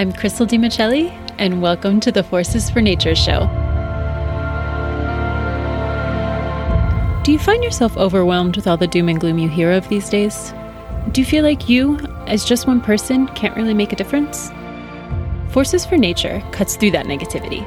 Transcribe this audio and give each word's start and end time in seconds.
I'm 0.00 0.14
Crystal 0.14 0.46
DiMichele, 0.46 1.10
and 1.36 1.60
welcome 1.60 2.00
to 2.00 2.10
the 2.10 2.22
Forces 2.22 2.70
for 2.70 2.80
Nature 2.80 3.14
show. 3.14 3.40
Do 7.22 7.30
you 7.30 7.38
find 7.38 7.62
yourself 7.62 7.98
overwhelmed 7.98 8.56
with 8.56 8.66
all 8.66 8.78
the 8.78 8.86
doom 8.86 9.10
and 9.10 9.20
gloom 9.20 9.38
you 9.38 9.50
hear 9.50 9.70
of 9.70 9.86
these 9.90 10.08
days? 10.08 10.54
Do 11.12 11.20
you 11.20 11.26
feel 11.26 11.44
like 11.44 11.68
you, 11.68 11.98
as 12.26 12.46
just 12.46 12.66
one 12.66 12.80
person, 12.80 13.26
can't 13.34 13.54
really 13.54 13.74
make 13.74 13.92
a 13.92 13.96
difference? 13.96 14.50
Forces 15.52 15.84
for 15.84 15.98
Nature 15.98 16.42
cuts 16.50 16.76
through 16.76 16.92
that 16.92 17.04
negativity. 17.04 17.62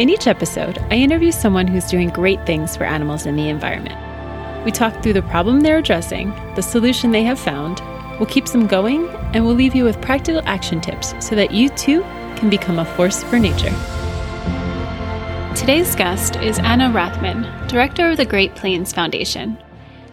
In 0.00 0.10
each 0.10 0.26
episode, 0.26 0.78
I 0.90 0.96
interview 0.96 1.30
someone 1.30 1.68
who's 1.68 1.86
doing 1.86 2.08
great 2.08 2.44
things 2.44 2.76
for 2.76 2.82
animals 2.82 3.24
in 3.24 3.36
the 3.36 3.48
environment. 3.48 3.94
We 4.64 4.72
talk 4.72 5.00
through 5.00 5.12
the 5.12 5.22
problem 5.22 5.60
they're 5.60 5.78
addressing, 5.78 6.30
the 6.56 6.62
solution 6.62 7.12
they 7.12 7.22
have 7.22 7.38
found, 7.38 7.80
we'll 8.18 8.26
keep 8.26 8.46
them 8.46 8.66
going, 8.66 9.08
and 9.34 9.44
we'll 9.44 9.54
leave 9.54 9.74
you 9.74 9.84
with 9.84 10.00
practical 10.00 10.42
action 10.44 10.80
tips 10.80 11.14
so 11.20 11.34
that 11.34 11.50
you 11.50 11.68
too 11.70 12.02
can 12.36 12.50
become 12.50 12.78
a 12.78 12.84
force 12.84 13.22
for 13.24 13.38
nature. 13.38 13.74
Today's 15.56 15.94
guest 15.96 16.36
is 16.36 16.58
Anna 16.58 16.90
Rathman, 16.90 17.68
director 17.68 18.10
of 18.10 18.18
the 18.18 18.26
Great 18.26 18.54
Plains 18.54 18.92
Foundation. 18.92 19.56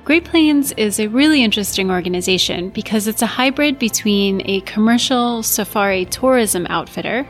Great 0.05 0.25
Plains 0.25 0.71
is 0.73 0.99
a 0.99 1.07
really 1.07 1.43
interesting 1.43 1.91
organization 1.91 2.69
because 2.69 3.07
it's 3.07 3.21
a 3.21 3.27
hybrid 3.27 3.79
between 3.79 4.41
a 4.49 4.61
commercial 4.61 5.43
safari 5.43 6.05
tourism 6.05 6.65
outfitter 6.69 7.27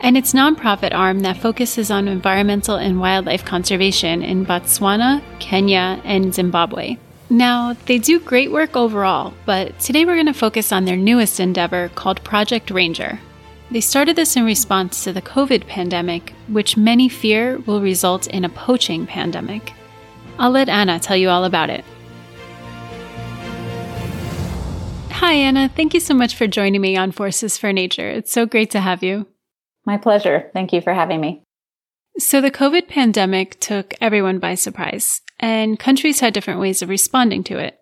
and 0.00 0.16
its 0.16 0.32
nonprofit 0.32 0.92
arm 0.92 1.20
that 1.20 1.36
focuses 1.36 1.90
on 1.90 2.08
environmental 2.08 2.76
and 2.76 3.00
wildlife 3.00 3.44
conservation 3.44 4.22
in 4.22 4.44
Botswana, 4.44 5.22
Kenya, 5.38 6.00
and 6.04 6.34
Zimbabwe. 6.34 6.96
Now, 7.28 7.74
they 7.86 7.98
do 7.98 8.20
great 8.20 8.52
work 8.52 8.76
overall, 8.76 9.34
but 9.46 9.78
today 9.80 10.04
we're 10.04 10.14
going 10.14 10.26
to 10.26 10.32
focus 10.32 10.70
on 10.70 10.84
their 10.84 10.96
newest 10.96 11.40
endeavor 11.40 11.90
called 11.96 12.22
Project 12.22 12.70
Ranger. 12.70 13.18
They 13.70 13.80
started 13.80 14.14
this 14.14 14.36
in 14.36 14.44
response 14.44 15.02
to 15.02 15.12
the 15.12 15.22
COVID 15.22 15.66
pandemic, 15.66 16.32
which 16.46 16.76
many 16.76 17.08
fear 17.08 17.58
will 17.66 17.80
result 17.80 18.28
in 18.28 18.44
a 18.44 18.48
poaching 18.48 19.06
pandemic. 19.06 19.72
I'll 20.38 20.52
let 20.52 20.68
Anna 20.68 21.00
tell 21.00 21.16
you 21.16 21.28
all 21.28 21.44
about 21.44 21.68
it. 21.68 21.84
Hi, 25.10 25.32
Anna. 25.32 25.68
Thank 25.68 25.94
you 25.94 26.00
so 26.00 26.14
much 26.14 26.36
for 26.36 26.46
joining 26.46 26.80
me 26.80 26.96
on 26.96 27.10
Forces 27.10 27.58
for 27.58 27.72
Nature. 27.72 28.08
It's 28.08 28.30
so 28.30 28.46
great 28.46 28.70
to 28.70 28.80
have 28.80 29.02
you. 29.02 29.26
My 29.84 29.96
pleasure. 29.96 30.50
Thank 30.52 30.72
you 30.72 30.80
for 30.80 30.94
having 30.94 31.20
me. 31.20 31.42
So, 32.18 32.40
the 32.40 32.50
COVID 32.50 32.88
pandemic 32.88 33.60
took 33.60 33.92
everyone 34.00 34.38
by 34.38 34.54
surprise, 34.54 35.20
and 35.38 35.78
countries 35.78 36.20
had 36.20 36.32
different 36.32 36.60
ways 36.60 36.80
of 36.80 36.88
responding 36.88 37.44
to 37.44 37.58
it. 37.58 37.78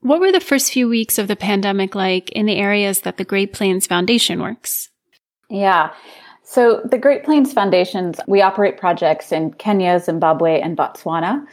What 0.00 0.20
were 0.20 0.32
the 0.32 0.38
first 0.40 0.70
few 0.70 0.86
weeks 0.86 1.16
of 1.16 1.28
the 1.28 1.36
pandemic 1.36 1.94
like 1.94 2.30
in 2.32 2.44
the 2.44 2.56
areas 2.56 3.00
that 3.00 3.16
the 3.16 3.24
Great 3.24 3.54
Plains 3.54 3.86
Foundation 3.86 4.42
works? 4.42 4.90
Yeah. 5.48 5.94
So, 6.42 6.82
the 6.84 6.98
Great 6.98 7.24
Plains 7.24 7.54
Foundations, 7.54 8.20
we 8.26 8.42
operate 8.42 8.76
projects 8.76 9.32
in 9.32 9.54
Kenya, 9.54 9.98
Zimbabwe, 9.98 10.60
and 10.60 10.76
Botswana. 10.76 11.46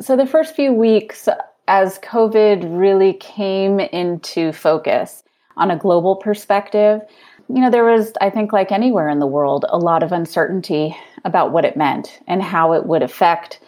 So, 0.00 0.16
the 0.16 0.26
first 0.26 0.56
few 0.56 0.72
weeks, 0.72 1.28
as 1.68 2.00
COVID 2.00 2.76
really 2.76 3.12
came 3.12 3.78
into 3.78 4.50
focus 4.50 5.22
on 5.56 5.70
a 5.70 5.78
global 5.78 6.16
perspective, 6.16 7.02
you 7.48 7.60
know, 7.60 7.70
there 7.70 7.84
was, 7.84 8.12
I 8.20 8.30
think, 8.30 8.52
like 8.52 8.70
anywhere 8.70 9.08
in 9.08 9.20
the 9.20 9.26
world, 9.26 9.64
a 9.68 9.78
lot 9.78 10.02
of 10.02 10.12
uncertainty 10.12 10.96
about 11.24 11.52
what 11.52 11.64
it 11.64 11.76
meant 11.76 12.20
and 12.26 12.42
how 12.42 12.72
it 12.72 12.86
would 12.86 13.02
affect 13.02 13.60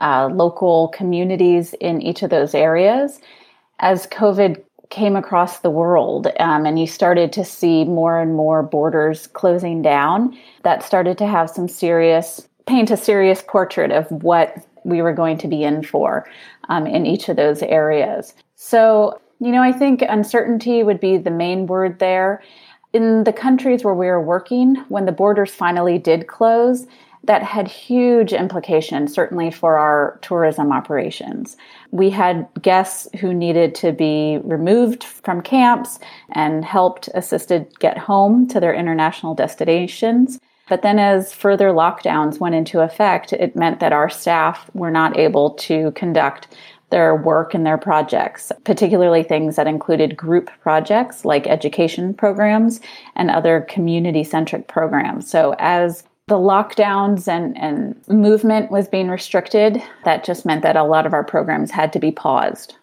uh, 0.00 0.28
local 0.32 0.88
communities 0.88 1.74
in 1.80 2.02
each 2.02 2.22
of 2.22 2.30
those 2.30 2.54
areas. 2.54 3.20
As 3.78 4.06
COVID 4.08 4.62
came 4.90 5.16
across 5.16 5.60
the 5.60 5.70
world 5.70 6.28
um, 6.40 6.66
and 6.66 6.78
you 6.78 6.86
started 6.86 7.32
to 7.32 7.44
see 7.44 7.84
more 7.84 8.18
and 8.18 8.34
more 8.34 8.62
borders 8.62 9.26
closing 9.28 9.82
down, 9.82 10.36
that 10.62 10.82
started 10.82 11.18
to 11.18 11.26
have 11.26 11.50
some 11.50 11.68
serious, 11.68 12.48
paint 12.66 12.90
a 12.90 12.96
serious 12.96 13.42
portrait 13.46 13.92
of 13.92 14.10
what 14.10 14.66
we 14.84 15.02
were 15.02 15.12
going 15.12 15.38
to 15.38 15.48
be 15.48 15.62
in 15.62 15.82
for 15.82 16.28
um, 16.68 16.86
in 16.86 17.06
each 17.06 17.28
of 17.28 17.36
those 17.36 17.62
areas. 17.62 18.34
So, 18.56 19.20
you 19.40 19.52
know, 19.52 19.62
I 19.62 19.72
think 19.72 20.02
uncertainty 20.02 20.82
would 20.82 21.00
be 21.00 21.18
the 21.18 21.30
main 21.30 21.66
word 21.66 21.98
there. 21.98 22.42
In 22.92 23.24
the 23.24 23.32
countries 23.32 23.84
where 23.84 23.94
we 23.94 24.06
were 24.06 24.20
working, 24.20 24.76
when 24.88 25.04
the 25.04 25.12
borders 25.12 25.54
finally 25.54 25.98
did 25.98 26.26
close, 26.26 26.86
that 27.24 27.42
had 27.42 27.68
huge 27.68 28.32
implications, 28.32 29.12
certainly 29.12 29.50
for 29.50 29.76
our 29.76 30.18
tourism 30.22 30.72
operations. 30.72 31.56
We 31.90 32.08
had 32.08 32.48
guests 32.62 33.08
who 33.20 33.34
needed 33.34 33.74
to 33.76 33.92
be 33.92 34.38
removed 34.42 35.04
from 35.04 35.42
camps 35.42 35.98
and 36.30 36.64
helped 36.64 37.08
assisted 37.14 37.78
get 37.80 37.98
home 37.98 38.46
to 38.48 38.60
their 38.60 38.72
international 38.72 39.34
destinations. 39.34 40.38
But 40.68 40.82
then, 40.82 40.98
as 40.98 41.32
further 41.34 41.70
lockdowns 41.70 42.40
went 42.40 42.54
into 42.54 42.80
effect, 42.80 43.32
it 43.32 43.56
meant 43.56 43.80
that 43.80 43.92
our 43.92 44.08
staff 44.08 44.70
were 44.74 44.90
not 44.90 45.18
able 45.18 45.50
to 45.50 45.90
conduct 45.92 46.48
their 46.90 47.14
work 47.14 47.54
and 47.54 47.66
their 47.66 47.78
projects, 47.78 48.50
particularly 48.64 49.22
things 49.22 49.56
that 49.56 49.66
included 49.66 50.16
group 50.16 50.50
projects 50.60 51.24
like 51.24 51.46
education 51.46 52.14
programs 52.14 52.80
and 53.14 53.30
other 53.30 53.66
community 53.68 54.24
centric 54.24 54.68
programs. 54.68 55.28
So, 55.28 55.54
as 55.58 56.04
the 56.28 56.36
lockdowns 56.36 57.26
and, 57.26 57.56
and 57.56 57.96
movement 58.08 58.70
was 58.70 58.86
being 58.86 59.08
restricted, 59.08 59.82
that 60.04 60.24
just 60.24 60.44
meant 60.44 60.62
that 60.62 60.76
a 60.76 60.84
lot 60.84 61.06
of 61.06 61.14
our 61.14 61.24
programs 61.24 61.70
had 61.70 61.92
to 61.94 61.98
be 61.98 62.10
paused. 62.10 62.74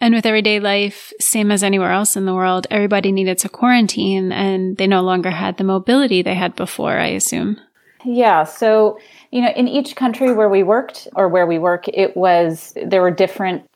And 0.00 0.14
with 0.14 0.26
everyday 0.26 0.58
life, 0.58 1.12
same 1.20 1.52
as 1.52 1.62
anywhere 1.62 1.92
else 1.92 2.16
in 2.16 2.24
the 2.24 2.34
world, 2.34 2.66
everybody 2.70 3.12
needed 3.12 3.38
to 3.38 3.48
quarantine 3.48 4.32
and 4.32 4.76
they 4.76 4.88
no 4.88 5.00
longer 5.00 5.30
had 5.30 5.58
the 5.58 5.64
mobility 5.64 6.22
they 6.22 6.34
had 6.34 6.56
before, 6.56 6.98
I 6.98 7.08
assume. 7.08 7.60
Yeah. 8.04 8.44
So, 8.44 8.98
you 9.30 9.42
know, 9.42 9.52
in 9.54 9.68
each 9.68 9.96
country 9.96 10.32
where 10.32 10.48
we 10.48 10.62
worked 10.62 11.08
or 11.14 11.28
where 11.28 11.46
we 11.46 11.58
work, 11.58 11.86
it 11.88 12.16
was, 12.16 12.76
there 12.84 13.02
were 13.02 13.10
different 13.10 13.68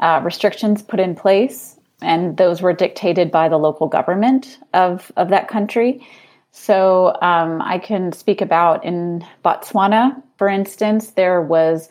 uh, 0.00 0.20
restrictions 0.22 0.82
put 0.82 1.00
in 1.00 1.14
place, 1.14 1.76
and 2.02 2.36
those 2.36 2.60
were 2.60 2.72
dictated 2.72 3.30
by 3.30 3.48
the 3.48 3.58
local 3.58 3.86
government 3.86 4.58
of, 4.74 5.10
of 5.16 5.30
that 5.30 5.48
country. 5.48 6.06
So 6.50 7.16
um, 7.22 7.62
I 7.62 7.78
can 7.78 8.12
speak 8.12 8.40
about 8.40 8.84
in 8.84 9.24
Botswana, 9.44 10.22
for 10.36 10.48
instance, 10.48 11.12
there 11.12 11.40
was 11.40 11.88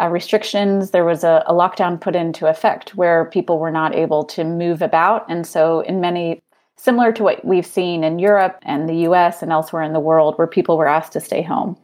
uh, 0.00 0.08
restrictions. 0.08 0.90
There 0.90 1.04
was 1.04 1.24
a, 1.24 1.44
a, 1.46 1.52
lockdown 1.52 2.00
put 2.00 2.16
into 2.16 2.46
effect 2.46 2.96
where 2.96 3.26
people 3.26 3.58
were 3.58 3.70
not 3.70 3.94
able 3.94 4.24
to 4.24 4.42
move 4.42 4.82
about, 4.82 5.24
and 5.30 5.46
so 5.46 5.80
in 5.80 6.00
many 6.00 6.41
similar 6.76 7.12
to 7.12 7.22
what 7.22 7.44
we've 7.44 7.66
seen 7.66 8.04
in 8.04 8.18
Europe 8.18 8.58
and 8.62 8.88
the 8.88 8.96
U.S. 9.08 9.42
and 9.42 9.52
elsewhere 9.52 9.82
in 9.82 9.92
the 9.92 10.00
world, 10.00 10.36
where 10.36 10.46
people 10.46 10.76
were 10.76 10.88
asked 10.88 11.12
to 11.12 11.20
stay 11.20 11.42
home. 11.42 11.76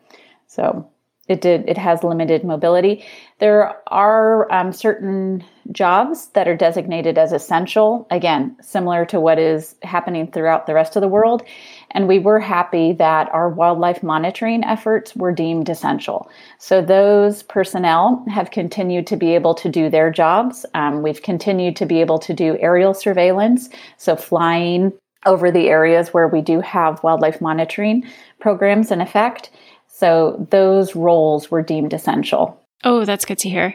So 0.47 0.91
it 1.29 1.41
did. 1.41 1.69
It 1.69 1.79
has 1.79 2.03
limited 2.03 2.43
mobility. 2.43 3.05
There 3.39 3.77
are 3.89 4.51
um, 4.51 4.73
certain 4.73 5.45
jobs 5.71 6.29
that 6.29 6.49
are 6.49 6.57
designated 6.57 7.19
as 7.19 7.33
essential. 7.33 8.07
Again, 8.11 8.57
similar 8.63 9.05
to 9.07 9.21
what 9.21 9.39
is 9.39 9.77
happening 9.83 10.31
throughout 10.31 10.67
the 10.67 10.75
rest 10.75 10.97
of 10.97 11.03
the 11.03 11.09
world. 11.09 11.43
And 11.91 12.09
we 12.09 12.19
were 12.19 12.41
happy 12.41 12.93
that 12.95 13.29
our 13.33 13.51
wildlife 13.51 14.03
monitoring 14.03 14.65
efforts 14.65 15.15
were 15.15 15.33
deemed 15.33 15.69
essential. 15.69 16.31
So 16.59 16.81
those 16.81 17.43
personnel 17.43 18.25
have 18.29 18.51
continued 18.51 19.07
to 19.09 19.17
be 19.17 19.35
able 19.35 19.55
to 19.57 19.69
do 19.69 19.91
their 19.91 20.11
jobs. 20.11 20.65
Um, 20.75 21.03
we've 21.03 21.23
continued 21.23 21.77
to 21.77 21.87
be 21.87 22.01
able 22.01 22.19
to 22.21 22.33
do 22.33 22.57
aerial 22.61 22.95
surveillance, 22.95 23.69
so 23.99 24.17
flying 24.17 24.93
over 25.27 25.51
the 25.51 25.69
areas 25.69 26.15
where 26.15 26.29
we 26.29 26.41
do 26.41 26.61
have 26.61 27.03
wildlife 27.03 27.41
monitoring 27.41 28.05
programs 28.41 28.91
in 28.91 29.01
effect. 29.01 29.51
So 29.99 30.47
those 30.51 30.95
roles 30.95 31.51
were 31.51 31.61
deemed 31.61 31.93
essential. 31.93 32.63
Oh, 32.85 33.05
that's 33.05 33.25
good 33.25 33.39
to 33.39 33.49
hear. 33.49 33.75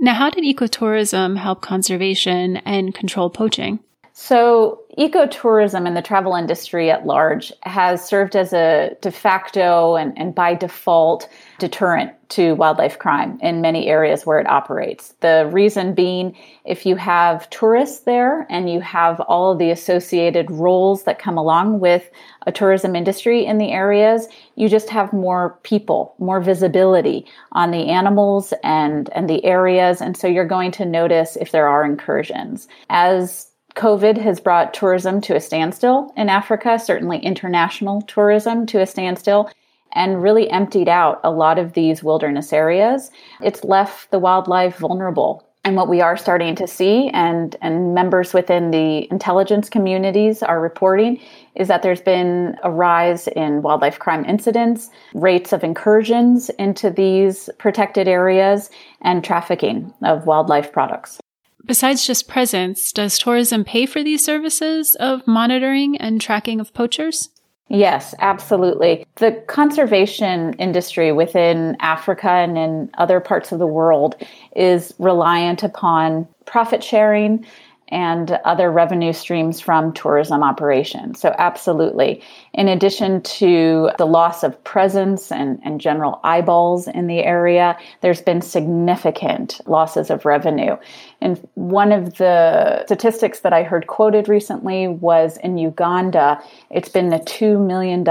Now, 0.00 0.14
how 0.14 0.30
did 0.30 0.44
ecotourism 0.44 1.36
help 1.36 1.60
conservation 1.60 2.56
and 2.56 2.94
control 2.94 3.28
poaching? 3.28 3.80
So, 4.14 4.80
ecotourism 4.98 5.86
and 5.86 5.96
the 5.96 6.02
travel 6.02 6.34
industry 6.34 6.90
at 6.90 7.06
large 7.06 7.50
has 7.62 8.06
served 8.06 8.36
as 8.36 8.52
a 8.52 8.94
de 9.00 9.10
facto 9.10 9.96
and, 9.96 10.16
and 10.18 10.34
by 10.34 10.54
default 10.54 11.30
deterrent 11.58 12.12
to 12.28 12.54
wildlife 12.54 12.98
crime 12.98 13.38
in 13.40 13.62
many 13.62 13.88
areas 13.88 14.26
where 14.26 14.38
it 14.38 14.46
operates. 14.46 15.14
The 15.20 15.48
reason 15.50 15.94
being, 15.94 16.36
if 16.66 16.84
you 16.84 16.96
have 16.96 17.48
tourists 17.48 18.00
there 18.00 18.46
and 18.50 18.68
you 18.68 18.82
have 18.82 19.18
all 19.20 19.52
of 19.52 19.58
the 19.58 19.70
associated 19.70 20.50
roles 20.50 21.04
that 21.04 21.18
come 21.18 21.38
along 21.38 21.80
with 21.80 22.10
a 22.46 22.52
tourism 22.52 22.94
industry 22.94 23.46
in 23.46 23.56
the 23.56 23.72
areas, 23.72 24.28
you 24.56 24.68
just 24.68 24.90
have 24.90 25.12
more 25.14 25.58
people, 25.62 26.14
more 26.18 26.40
visibility 26.40 27.24
on 27.52 27.70
the 27.70 27.88
animals 27.88 28.52
and, 28.62 29.08
and 29.14 29.28
the 29.28 29.42
areas. 29.44 30.02
And 30.02 30.18
so 30.18 30.26
you're 30.26 30.46
going 30.46 30.70
to 30.72 30.84
notice 30.84 31.36
if 31.36 31.50
there 31.50 31.68
are 31.68 31.84
incursions. 31.84 32.68
As 32.90 33.51
COVID 33.74 34.18
has 34.18 34.40
brought 34.40 34.74
tourism 34.74 35.20
to 35.22 35.34
a 35.34 35.40
standstill 35.40 36.12
in 36.16 36.28
Africa, 36.28 36.78
certainly 36.78 37.18
international 37.18 38.02
tourism 38.02 38.66
to 38.66 38.80
a 38.80 38.86
standstill, 38.86 39.50
and 39.92 40.22
really 40.22 40.50
emptied 40.50 40.88
out 40.88 41.20
a 41.24 41.30
lot 41.30 41.58
of 41.58 41.72
these 41.72 42.02
wilderness 42.02 42.52
areas. 42.52 43.10
It's 43.40 43.64
left 43.64 44.10
the 44.10 44.18
wildlife 44.18 44.76
vulnerable 44.76 45.46
And 45.64 45.76
what 45.76 45.88
we 45.88 46.00
are 46.00 46.16
starting 46.16 46.56
to 46.56 46.66
see, 46.66 47.08
and, 47.10 47.54
and 47.62 47.94
members 47.94 48.34
within 48.34 48.72
the 48.72 49.08
intelligence 49.12 49.68
communities 49.68 50.42
are 50.42 50.60
reporting, 50.60 51.20
is 51.54 51.68
that 51.68 51.82
there's 51.82 52.00
been 52.00 52.56
a 52.64 52.70
rise 52.70 53.28
in 53.28 53.62
wildlife 53.62 54.00
crime 54.00 54.24
incidents, 54.24 54.90
rates 55.14 55.52
of 55.52 55.62
incursions 55.62 56.50
into 56.50 56.90
these 56.90 57.48
protected 57.58 58.08
areas, 58.08 58.70
and 59.02 59.22
trafficking 59.22 59.94
of 60.02 60.26
wildlife 60.26 60.72
products. 60.72 61.20
Besides 61.64 62.06
just 62.06 62.28
presence, 62.28 62.92
does 62.92 63.18
tourism 63.18 63.64
pay 63.64 63.86
for 63.86 64.02
these 64.02 64.24
services 64.24 64.94
of 64.96 65.26
monitoring 65.26 65.96
and 65.96 66.20
tracking 66.20 66.60
of 66.60 66.74
poachers? 66.74 67.28
Yes, 67.68 68.14
absolutely. 68.18 69.06
The 69.16 69.32
conservation 69.46 70.52
industry 70.54 71.10
within 71.12 71.76
Africa 71.80 72.28
and 72.28 72.58
in 72.58 72.90
other 72.98 73.18
parts 73.18 73.50
of 73.52 73.58
the 73.58 73.66
world 73.66 74.16
is 74.54 74.92
reliant 74.98 75.62
upon 75.62 76.28
profit 76.44 76.84
sharing 76.84 77.46
and 77.92 78.32
other 78.46 78.72
revenue 78.72 79.12
streams 79.12 79.60
from 79.60 79.92
tourism 79.92 80.42
operations. 80.42 81.20
So, 81.20 81.34
absolutely. 81.38 82.22
In 82.54 82.66
addition 82.66 83.22
to 83.22 83.90
the 83.98 84.06
loss 84.06 84.42
of 84.42 84.62
presence 84.64 85.30
and, 85.30 85.60
and 85.62 85.80
general 85.80 86.18
eyeballs 86.24 86.88
in 86.88 87.06
the 87.06 87.18
area, 87.18 87.78
there's 88.00 88.22
been 88.22 88.40
significant 88.40 89.60
losses 89.66 90.10
of 90.10 90.24
revenue. 90.24 90.76
And 91.20 91.46
one 91.54 91.92
of 91.92 92.16
the 92.16 92.84
statistics 92.86 93.40
that 93.40 93.52
I 93.52 93.62
heard 93.62 93.86
quoted 93.86 94.26
recently 94.26 94.88
was 94.88 95.36
in 95.36 95.58
Uganda, 95.58 96.42
it's 96.70 96.88
been 96.88 97.12
a 97.12 97.20
$2 97.20 97.64
million 97.64 98.08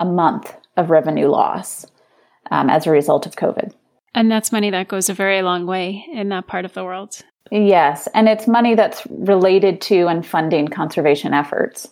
a 0.00 0.04
month 0.04 0.56
of 0.78 0.90
revenue 0.90 1.28
loss 1.28 1.84
um, 2.50 2.70
as 2.70 2.86
a 2.86 2.90
result 2.90 3.26
of 3.26 3.36
COVID. 3.36 3.74
And 4.14 4.30
that's 4.30 4.50
money 4.50 4.70
that 4.70 4.88
goes 4.88 5.10
a 5.10 5.14
very 5.14 5.42
long 5.42 5.66
way 5.66 6.06
in 6.10 6.30
that 6.30 6.46
part 6.46 6.64
of 6.64 6.72
the 6.72 6.84
world. 6.84 7.22
Yes, 7.50 8.08
and 8.14 8.28
it's 8.28 8.46
money 8.46 8.74
that's 8.74 9.06
related 9.08 9.80
to 9.82 10.06
and 10.06 10.26
funding 10.26 10.68
conservation 10.68 11.32
efforts. 11.32 11.88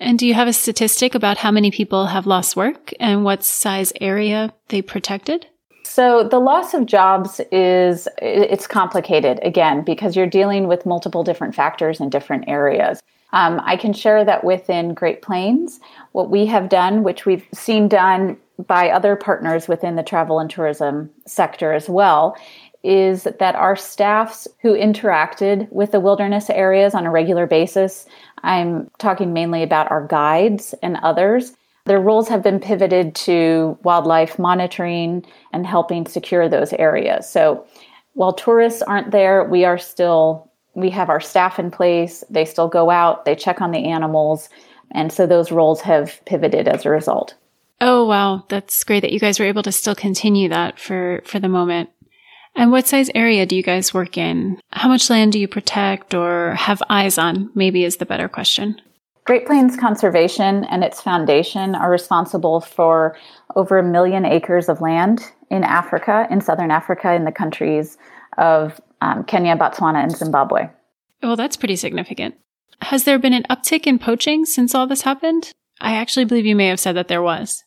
And 0.00 0.18
do 0.18 0.26
you 0.26 0.34
have 0.34 0.48
a 0.48 0.52
statistic 0.52 1.14
about 1.14 1.38
how 1.38 1.50
many 1.50 1.70
people 1.70 2.06
have 2.06 2.26
lost 2.26 2.56
work 2.56 2.92
and 3.00 3.24
what 3.24 3.42
size 3.42 3.92
area 4.00 4.52
they 4.68 4.82
protected? 4.82 5.46
So 5.84 6.22
the 6.22 6.38
loss 6.38 6.74
of 6.74 6.86
jobs 6.86 7.40
is 7.50 8.06
it's 8.20 8.66
complicated 8.66 9.40
again 9.42 9.82
because 9.82 10.14
you're 10.14 10.26
dealing 10.26 10.68
with 10.68 10.86
multiple 10.86 11.24
different 11.24 11.54
factors 11.54 11.98
in 11.98 12.10
different 12.10 12.44
areas. 12.46 13.00
Um, 13.32 13.60
I 13.64 13.76
can 13.76 13.92
share 13.92 14.24
that 14.24 14.44
within 14.44 14.94
Great 14.94 15.22
Plains, 15.22 15.80
what 16.12 16.30
we 16.30 16.46
have 16.46 16.68
done, 16.68 17.02
which 17.02 17.26
we've 17.26 17.46
seen 17.52 17.88
done 17.88 18.38
by 18.66 18.90
other 18.90 19.16
partners 19.16 19.68
within 19.68 19.96
the 19.96 20.02
travel 20.02 20.38
and 20.38 20.50
tourism 20.50 21.10
sector 21.26 21.72
as 21.72 21.88
well, 21.88 22.36
is 22.82 23.24
that 23.24 23.54
our 23.54 23.76
staffs 23.76 24.46
who 24.62 24.74
interacted 24.74 25.70
with 25.72 25.92
the 25.92 26.00
wilderness 26.00 26.48
areas 26.50 26.94
on 26.94 27.06
a 27.06 27.10
regular 27.10 27.46
basis, 27.46 28.06
I'm 28.42 28.90
talking 28.98 29.32
mainly 29.32 29.62
about 29.62 29.90
our 29.90 30.06
guides 30.06 30.74
and 30.82 30.96
others, 31.02 31.54
their 31.88 32.00
roles 32.00 32.28
have 32.28 32.42
been 32.42 32.60
pivoted 32.60 33.14
to 33.14 33.78
wildlife 33.82 34.38
monitoring 34.38 35.24
and 35.52 35.66
helping 35.66 36.06
secure 36.06 36.48
those 36.48 36.72
areas. 36.74 37.28
So 37.28 37.66
while 38.12 38.34
tourists 38.34 38.82
aren't 38.82 39.10
there, 39.10 39.44
we 39.44 39.64
are 39.64 39.78
still, 39.78 40.50
we 40.74 40.90
have 40.90 41.08
our 41.08 41.20
staff 41.20 41.58
in 41.58 41.70
place. 41.70 42.22
They 42.28 42.44
still 42.44 42.68
go 42.68 42.90
out, 42.90 43.24
they 43.24 43.34
check 43.34 43.60
on 43.60 43.70
the 43.70 43.86
animals. 43.86 44.50
And 44.92 45.12
so 45.12 45.26
those 45.26 45.50
roles 45.50 45.80
have 45.80 46.20
pivoted 46.26 46.68
as 46.68 46.84
a 46.84 46.90
result. 46.90 47.34
Oh, 47.80 48.06
wow. 48.06 48.44
That's 48.48 48.82
great 48.84 49.00
that 49.00 49.12
you 49.12 49.20
guys 49.20 49.38
were 49.38 49.46
able 49.46 49.62
to 49.62 49.72
still 49.72 49.94
continue 49.94 50.48
that 50.48 50.78
for, 50.78 51.22
for 51.24 51.38
the 51.38 51.48
moment. 51.48 51.90
And 52.58 52.72
what 52.72 52.88
size 52.88 53.08
area 53.14 53.46
do 53.46 53.54
you 53.54 53.62
guys 53.62 53.94
work 53.94 54.18
in? 54.18 54.60
How 54.70 54.88
much 54.88 55.08
land 55.08 55.30
do 55.30 55.38
you 55.38 55.46
protect 55.46 56.12
or 56.12 56.56
have 56.56 56.82
eyes 56.90 57.16
on? 57.16 57.50
Maybe 57.54 57.84
is 57.84 57.98
the 57.98 58.04
better 58.04 58.28
question. 58.28 58.82
Great 59.24 59.46
Plains 59.46 59.76
Conservation 59.76 60.64
and 60.64 60.82
its 60.82 61.00
foundation 61.00 61.76
are 61.76 61.88
responsible 61.88 62.60
for 62.60 63.16
over 63.54 63.78
a 63.78 63.84
million 63.84 64.24
acres 64.24 64.68
of 64.68 64.80
land 64.80 65.22
in 65.50 65.62
Africa, 65.62 66.26
in 66.32 66.40
southern 66.40 66.72
Africa, 66.72 67.12
in 67.12 67.24
the 67.24 67.30
countries 67.30 67.96
of 68.38 68.80
um, 69.02 69.22
Kenya, 69.22 69.54
Botswana, 69.54 70.02
and 70.02 70.10
Zimbabwe. 70.10 70.68
Well, 71.22 71.36
that's 71.36 71.56
pretty 71.56 71.76
significant. 71.76 72.34
Has 72.82 73.04
there 73.04 73.20
been 73.20 73.34
an 73.34 73.46
uptick 73.48 73.86
in 73.86 74.00
poaching 74.00 74.44
since 74.44 74.74
all 74.74 74.88
this 74.88 75.02
happened? 75.02 75.52
I 75.80 75.94
actually 75.94 76.24
believe 76.24 76.46
you 76.46 76.56
may 76.56 76.66
have 76.66 76.80
said 76.80 76.96
that 76.96 77.06
there 77.06 77.22
was. 77.22 77.62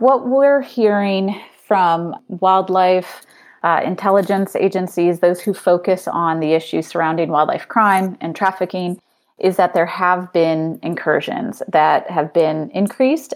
What 0.00 0.28
we're 0.28 0.62
hearing 0.62 1.40
from 1.64 2.16
wildlife 2.26 3.22
uh, 3.62 3.80
intelligence 3.84 4.56
agencies, 4.56 5.20
those 5.20 5.40
who 5.40 5.54
focus 5.54 6.08
on 6.08 6.40
the 6.40 6.52
issues 6.52 6.86
surrounding 6.86 7.30
wildlife 7.30 7.68
crime 7.68 8.16
and 8.20 8.34
trafficking, 8.34 9.00
is 9.38 9.56
that 9.56 9.74
there 9.74 9.86
have 9.86 10.32
been 10.32 10.78
incursions 10.82 11.62
that 11.68 12.08
have 12.10 12.32
been 12.32 12.70
increased 12.70 13.34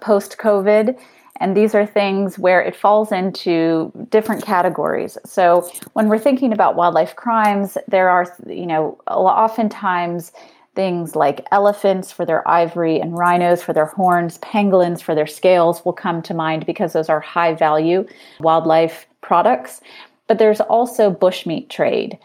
post 0.00 0.36
COVID. 0.38 0.98
And 1.40 1.56
these 1.56 1.74
are 1.74 1.84
things 1.84 2.38
where 2.38 2.62
it 2.62 2.76
falls 2.76 3.10
into 3.10 3.92
different 4.10 4.44
categories. 4.44 5.18
So 5.24 5.68
when 5.94 6.08
we're 6.08 6.18
thinking 6.18 6.52
about 6.52 6.76
wildlife 6.76 7.16
crimes, 7.16 7.76
there 7.88 8.08
are, 8.08 8.32
you 8.46 8.66
know, 8.66 8.98
oftentimes 9.08 10.32
things 10.74 11.14
like 11.14 11.46
elephants 11.52 12.12
for 12.12 12.24
their 12.24 12.46
ivory 12.48 13.00
and 13.00 13.16
rhinos 13.16 13.62
for 13.62 13.72
their 13.72 13.86
horns, 13.86 14.38
pangolins 14.38 15.00
for 15.00 15.14
their 15.14 15.26
scales 15.26 15.84
will 15.84 15.92
come 15.92 16.22
to 16.22 16.34
mind 16.34 16.66
because 16.66 16.92
those 16.92 17.08
are 17.08 17.20
high 17.20 17.54
value 17.54 18.06
wildlife 18.40 19.06
products. 19.24 19.80
But 20.28 20.38
there's 20.38 20.60
also 20.60 21.10
bushmeat 21.10 21.68
trade. 21.68 22.18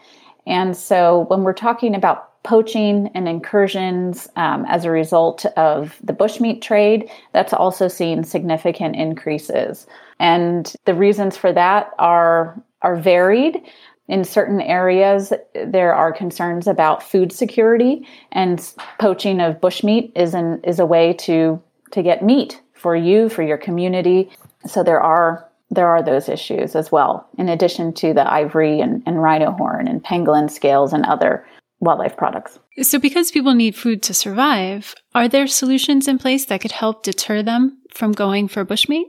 And 0.46 0.76
so 0.76 1.26
when 1.28 1.42
we're 1.42 1.52
talking 1.52 1.94
about 1.94 2.42
poaching 2.42 3.10
and 3.14 3.28
incursions 3.28 4.26
um, 4.36 4.64
as 4.66 4.84
a 4.84 4.90
result 4.90 5.44
of 5.56 5.98
the 6.02 6.14
bushmeat 6.14 6.62
trade, 6.62 7.10
that's 7.32 7.52
also 7.52 7.88
seen 7.88 8.24
significant 8.24 8.96
increases. 8.96 9.86
And 10.18 10.72
the 10.86 10.94
reasons 10.94 11.36
for 11.36 11.52
that 11.52 11.90
are, 11.98 12.58
are 12.80 12.96
varied. 12.96 13.60
In 14.08 14.24
certain 14.24 14.60
areas, 14.60 15.32
there 15.54 15.94
are 15.94 16.12
concerns 16.12 16.66
about 16.66 17.02
food 17.02 17.32
security, 17.32 18.06
and 18.32 18.58
poaching 18.98 19.40
of 19.40 19.60
bushmeat 19.60 20.10
is, 20.16 20.34
an, 20.34 20.60
is 20.64 20.80
a 20.80 20.86
way 20.86 21.12
to, 21.12 21.62
to 21.92 22.02
get 22.02 22.24
meat 22.24 22.60
for 22.72 22.96
you, 22.96 23.28
for 23.28 23.42
your 23.42 23.58
community. 23.58 24.30
So 24.66 24.82
there 24.82 25.00
are 25.00 25.46
there 25.70 25.88
are 25.88 26.02
those 26.02 26.28
issues 26.28 26.74
as 26.74 26.90
well, 26.90 27.28
in 27.38 27.48
addition 27.48 27.92
to 27.94 28.12
the 28.12 28.30
ivory 28.30 28.80
and, 28.80 29.02
and 29.06 29.22
rhino 29.22 29.52
horn 29.52 29.86
and 29.86 30.02
pangolin 30.02 30.50
scales 30.50 30.92
and 30.92 31.04
other 31.06 31.46
wildlife 31.80 32.16
products. 32.16 32.58
So, 32.82 32.98
because 32.98 33.30
people 33.30 33.54
need 33.54 33.76
food 33.76 34.02
to 34.04 34.14
survive, 34.14 34.94
are 35.14 35.28
there 35.28 35.46
solutions 35.46 36.08
in 36.08 36.18
place 36.18 36.44
that 36.46 36.60
could 36.60 36.72
help 36.72 37.02
deter 37.02 37.42
them 37.42 37.78
from 37.92 38.12
going 38.12 38.48
for 38.48 38.64
bushmeat? 38.64 39.04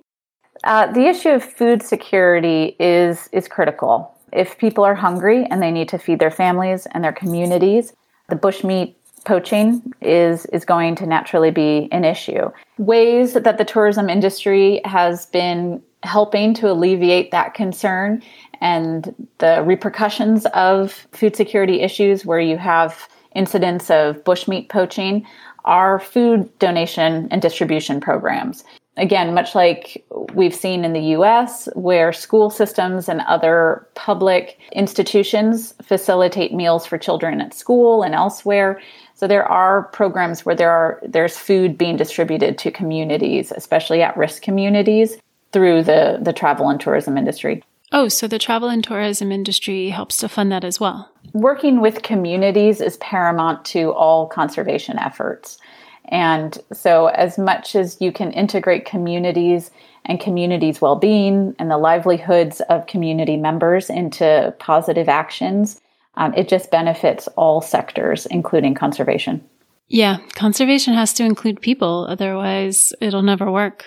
Uh, 0.63 0.91
the 0.91 1.07
issue 1.07 1.29
of 1.29 1.43
food 1.43 1.81
security 1.81 2.75
is 2.79 3.29
is 3.31 3.47
critical. 3.47 4.15
If 4.31 4.57
people 4.57 4.83
are 4.83 4.95
hungry 4.95 5.45
and 5.49 5.61
they 5.61 5.71
need 5.71 5.89
to 5.89 5.97
feed 5.97 6.19
their 6.19 6.31
families 6.31 6.87
and 6.91 7.03
their 7.03 7.11
communities, 7.11 7.93
the 8.29 8.35
bushmeat 8.35 8.95
poaching 9.25 9.93
is 10.01 10.45
is 10.47 10.65
going 10.65 10.95
to 10.95 11.05
naturally 11.05 11.51
be 11.51 11.89
an 11.91 12.05
issue. 12.05 12.51
Ways 12.77 13.33
that 13.33 13.57
the 13.57 13.65
tourism 13.65 14.09
industry 14.09 14.81
has 14.85 15.25
been 15.27 15.81
helping 16.03 16.53
to 16.55 16.71
alleviate 16.71 17.31
that 17.31 17.53
concern 17.53 18.21
and 18.59 19.15
the 19.39 19.63
repercussions 19.65 20.45
of 20.47 21.07
food 21.11 21.35
security 21.35 21.81
issues 21.81 22.25
where 22.25 22.39
you 22.39 22.57
have 22.57 23.07
incidents 23.35 23.89
of 23.89 24.23
bushmeat 24.23 24.69
poaching 24.69 25.25
are 25.65 25.99
food 25.99 26.49
donation 26.59 27.27
and 27.31 27.41
distribution 27.41 27.99
programs. 27.99 28.63
Again, 28.97 29.33
much 29.33 29.55
like 29.55 30.03
we've 30.33 30.53
seen 30.53 30.83
in 30.83 30.93
the 30.93 31.15
US, 31.17 31.69
where 31.75 32.11
school 32.11 32.49
systems 32.49 33.07
and 33.07 33.21
other 33.21 33.87
public 33.95 34.59
institutions 34.73 35.73
facilitate 35.81 36.53
meals 36.53 36.85
for 36.85 36.97
children 36.97 37.39
at 37.39 37.53
school 37.53 38.03
and 38.03 38.13
elsewhere. 38.13 38.81
So 39.13 39.27
there 39.27 39.45
are 39.45 39.83
programs 39.83 40.45
where 40.45 40.55
there 40.55 40.71
are 40.71 40.99
there's 41.07 41.37
food 41.37 41.77
being 41.77 41.95
distributed 41.95 42.57
to 42.57 42.71
communities, 42.71 43.53
especially 43.55 44.01
at-risk 44.01 44.41
communities 44.41 45.17
through 45.51 45.83
the, 45.83 46.19
the 46.21 46.33
travel 46.33 46.69
and 46.69 46.79
tourism 46.79 47.17
industry. 47.17 47.63
Oh, 47.91 48.07
so 48.07 48.27
the 48.27 48.39
travel 48.39 48.69
and 48.69 48.83
tourism 48.83 49.31
industry 49.31 49.89
helps 49.89 50.17
to 50.17 50.29
fund 50.29 50.51
that 50.51 50.63
as 50.63 50.79
well. 50.79 51.11
Working 51.33 51.81
with 51.81 52.03
communities 52.03 52.79
is 52.79 52.97
paramount 52.97 53.65
to 53.65 53.91
all 53.91 54.27
conservation 54.27 54.97
efforts. 54.97 55.57
And 56.05 56.57
so, 56.73 57.07
as 57.07 57.37
much 57.37 57.75
as 57.75 57.97
you 58.01 58.11
can 58.11 58.31
integrate 58.31 58.85
communities 58.85 59.71
and 60.05 60.19
communities' 60.19 60.81
well 60.81 60.95
being 60.95 61.55
and 61.59 61.69
the 61.69 61.77
livelihoods 61.77 62.59
of 62.61 62.87
community 62.87 63.37
members 63.37 63.89
into 63.89 64.53
positive 64.59 65.07
actions, 65.07 65.79
um, 66.15 66.33
it 66.33 66.49
just 66.49 66.71
benefits 66.71 67.27
all 67.37 67.61
sectors, 67.61 68.25
including 68.25 68.73
conservation. 68.73 69.43
Yeah, 69.87 70.17
conservation 70.35 70.93
has 70.93 71.13
to 71.15 71.23
include 71.23 71.61
people, 71.61 72.07
otherwise, 72.09 72.93
it'll 73.01 73.21
never 73.21 73.51
work. 73.51 73.85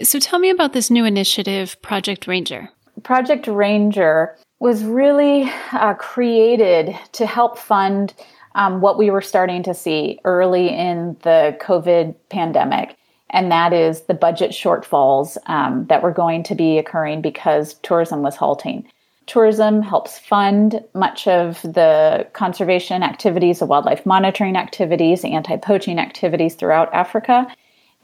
So 0.00 0.18
tell 0.18 0.38
me 0.38 0.50
about 0.50 0.72
this 0.72 0.90
new 0.90 1.04
initiative, 1.04 1.80
Project 1.82 2.26
Ranger. 2.26 2.70
Project 3.02 3.46
Ranger 3.46 4.36
was 4.58 4.84
really 4.84 5.50
uh, 5.72 5.94
created 5.94 6.96
to 7.12 7.26
help 7.26 7.58
fund 7.58 8.14
um, 8.54 8.80
what 8.80 8.98
we 8.98 9.10
were 9.10 9.20
starting 9.20 9.62
to 9.64 9.74
see 9.74 10.20
early 10.24 10.68
in 10.68 11.16
the 11.22 11.56
COVID 11.60 12.14
pandemic. 12.28 12.96
And 13.30 13.50
that 13.50 13.72
is 13.72 14.02
the 14.02 14.14
budget 14.14 14.50
shortfalls 14.50 15.36
um, 15.46 15.86
that 15.88 16.02
were 16.02 16.12
going 16.12 16.42
to 16.44 16.54
be 16.54 16.78
occurring 16.78 17.22
because 17.22 17.74
tourism 17.82 18.22
was 18.22 18.36
halting. 18.36 18.86
Tourism 19.26 19.82
helps 19.82 20.18
fund 20.18 20.84
much 20.94 21.26
of 21.26 21.62
the 21.62 22.26
conservation 22.34 23.02
activities, 23.02 23.60
the 23.60 23.66
wildlife 23.66 24.04
monitoring 24.04 24.56
activities, 24.56 25.24
anti 25.24 25.56
poaching 25.56 25.98
activities 25.98 26.54
throughout 26.54 26.92
Africa. 26.92 27.46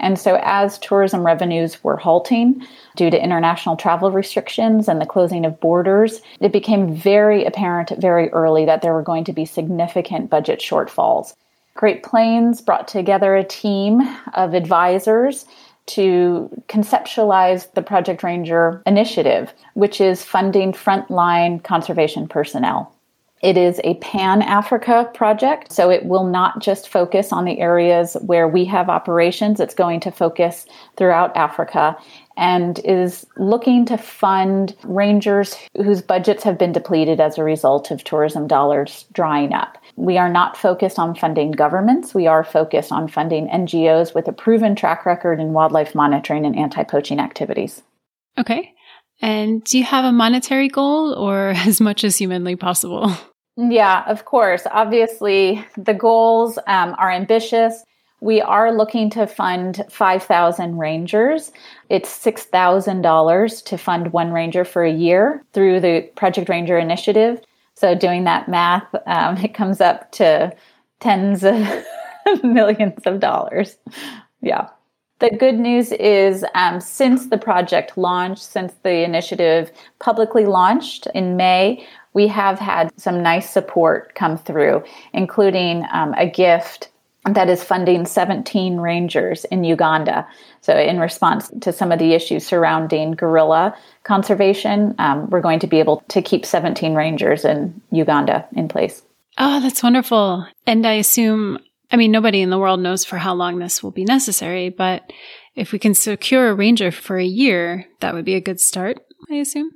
And 0.00 0.18
so, 0.18 0.38
as 0.42 0.78
tourism 0.78 1.24
revenues 1.24 1.82
were 1.82 1.96
halting 1.96 2.66
due 2.96 3.10
to 3.10 3.22
international 3.22 3.76
travel 3.76 4.10
restrictions 4.10 4.88
and 4.88 5.00
the 5.00 5.06
closing 5.06 5.44
of 5.44 5.60
borders, 5.60 6.20
it 6.40 6.52
became 6.52 6.94
very 6.94 7.44
apparent 7.44 7.90
very 7.98 8.28
early 8.30 8.64
that 8.64 8.82
there 8.82 8.94
were 8.94 9.02
going 9.02 9.24
to 9.24 9.32
be 9.32 9.44
significant 9.44 10.30
budget 10.30 10.60
shortfalls. 10.60 11.34
Great 11.74 12.02
Plains 12.02 12.60
brought 12.60 12.88
together 12.88 13.36
a 13.36 13.44
team 13.44 14.00
of 14.34 14.54
advisors 14.54 15.46
to 15.86 16.50
conceptualize 16.68 17.72
the 17.72 17.82
Project 17.82 18.22
Ranger 18.22 18.82
initiative, 18.84 19.52
which 19.74 20.00
is 20.00 20.22
funding 20.22 20.72
frontline 20.72 21.62
conservation 21.62 22.28
personnel. 22.28 22.92
It 23.40 23.56
is 23.56 23.80
a 23.84 23.94
pan 23.94 24.42
Africa 24.42 25.08
project, 25.14 25.72
so 25.72 25.90
it 25.90 26.06
will 26.06 26.24
not 26.24 26.60
just 26.60 26.88
focus 26.88 27.32
on 27.32 27.44
the 27.44 27.60
areas 27.60 28.16
where 28.22 28.48
we 28.48 28.64
have 28.64 28.88
operations, 28.88 29.60
it's 29.60 29.74
going 29.74 30.00
to 30.00 30.10
focus 30.10 30.66
throughout 30.96 31.36
Africa 31.36 31.96
and 32.36 32.80
is 32.84 33.26
looking 33.36 33.84
to 33.86 33.96
fund 33.96 34.74
rangers 34.84 35.56
whose 35.76 36.02
budgets 36.02 36.44
have 36.44 36.58
been 36.58 36.72
depleted 36.72 37.20
as 37.20 37.36
a 37.36 37.44
result 37.44 37.90
of 37.90 38.04
tourism 38.04 38.46
dollars 38.46 39.04
drying 39.12 39.52
up. 39.52 39.78
We 39.96 40.18
are 40.18 40.30
not 40.30 40.56
focused 40.56 40.98
on 40.98 41.16
funding 41.16 41.50
governments. 41.50 42.14
We 42.14 42.28
are 42.28 42.44
focused 42.44 42.92
on 42.92 43.08
funding 43.08 43.48
NGOs 43.48 44.14
with 44.14 44.28
a 44.28 44.32
proven 44.32 44.76
track 44.76 45.04
record 45.04 45.40
in 45.40 45.52
wildlife 45.52 45.94
monitoring 45.94 46.46
and 46.46 46.56
anti 46.56 46.84
poaching 46.84 47.18
activities. 47.18 47.82
Okay. 48.38 48.72
And 49.20 49.64
do 49.64 49.78
you 49.78 49.84
have 49.84 50.04
a 50.04 50.12
monetary 50.12 50.68
goal 50.68 51.14
or 51.14 51.48
as 51.56 51.80
much 51.80 52.04
as 52.04 52.16
humanly 52.16 52.56
possible? 52.56 53.12
Yeah, 53.56 54.04
of 54.06 54.24
course. 54.24 54.62
Obviously, 54.70 55.64
the 55.76 55.94
goals 55.94 56.58
um, 56.68 56.94
are 56.98 57.10
ambitious. 57.10 57.82
We 58.20 58.40
are 58.40 58.72
looking 58.72 59.10
to 59.10 59.26
fund 59.26 59.84
5,000 59.90 60.78
rangers. 60.78 61.52
It's 61.88 62.08
$6,000 62.24 63.64
to 63.64 63.78
fund 63.78 64.12
one 64.12 64.32
ranger 64.32 64.64
for 64.64 64.84
a 64.84 64.92
year 64.92 65.44
through 65.52 65.80
the 65.80 66.02
Project 66.16 66.48
Ranger 66.48 66.78
initiative. 66.78 67.40
So, 67.74 67.94
doing 67.94 68.24
that 68.24 68.48
math, 68.48 68.92
um, 69.06 69.36
it 69.44 69.54
comes 69.54 69.80
up 69.80 70.10
to 70.12 70.54
tens 71.00 71.44
of 71.44 71.84
millions 72.42 73.02
of 73.06 73.20
dollars. 73.20 73.76
Yeah. 74.40 74.68
The 75.20 75.30
good 75.30 75.58
news 75.58 75.90
is 75.92 76.44
um, 76.54 76.80
since 76.80 77.26
the 77.26 77.38
project 77.38 77.98
launched, 77.98 78.42
since 78.42 78.72
the 78.84 79.02
initiative 79.02 79.72
publicly 79.98 80.46
launched 80.46 81.08
in 81.14 81.36
May, 81.36 81.84
we 82.14 82.28
have 82.28 82.58
had 82.58 82.90
some 82.96 83.22
nice 83.22 83.50
support 83.50 84.14
come 84.14 84.38
through, 84.38 84.84
including 85.12 85.84
um, 85.92 86.14
a 86.14 86.28
gift 86.28 86.90
that 87.24 87.48
is 87.48 87.62
funding 87.62 88.06
17 88.06 88.78
rangers 88.78 89.44
in 89.46 89.64
Uganda. 89.64 90.26
So, 90.60 90.76
in 90.76 91.00
response 91.00 91.50
to 91.60 91.72
some 91.72 91.92
of 91.92 91.98
the 91.98 92.14
issues 92.14 92.46
surrounding 92.46 93.12
gorilla 93.12 93.76
conservation, 94.04 94.94
um, 94.98 95.28
we're 95.30 95.40
going 95.40 95.58
to 95.60 95.66
be 95.66 95.80
able 95.80 96.02
to 96.08 96.22
keep 96.22 96.46
17 96.46 96.94
rangers 96.94 97.44
in 97.44 97.80
Uganda 97.90 98.46
in 98.52 98.68
place. 98.68 99.02
Oh, 99.36 99.60
that's 99.60 99.82
wonderful. 99.82 100.46
And 100.66 100.86
I 100.86 100.94
assume, 100.94 101.58
I 101.90 101.96
mean, 101.96 102.10
nobody 102.10 102.42
in 102.42 102.50
the 102.50 102.58
world 102.58 102.80
knows 102.80 103.04
for 103.04 103.16
how 103.16 103.34
long 103.34 103.58
this 103.58 103.82
will 103.82 103.90
be 103.90 104.04
necessary, 104.04 104.68
but 104.68 105.10
if 105.54 105.72
we 105.72 105.78
can 105.78 105.94
secure 105.94 106.50
a 106.50 106.54
ranger 106.54 106.90
for 106.90 107.18
a 107.18 107.24
year, 107.24 107.86
that 108.00 108.14
would 108.14 108.24
be 108.24 108.34
a 108.34 108.40
good 108.40 108.60
start, 108.60 108.98
I 109.30 109.36
assume. 109.36 109.70